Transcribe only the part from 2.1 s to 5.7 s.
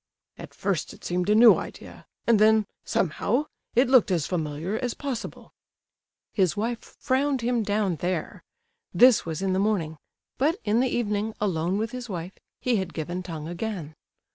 and then, somehow, it looked as familiar as possible."